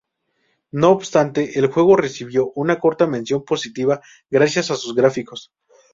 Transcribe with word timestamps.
No 0.71 0.89
obstante, 0.89 1.59
el 1.59 1.67
juego 1.67 1.95
recibió 1.95 2.51
una 2.55 2.79
corta 2.79 3.05
mención 3.05 3.45
positiva 3.45 4.01
gracias 4.31 4.71
a 4.71 4.75
sus 4.75 4.95
gráficos. 4.95 5.53